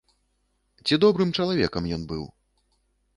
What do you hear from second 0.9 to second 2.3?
добрым чалавекам ён быў?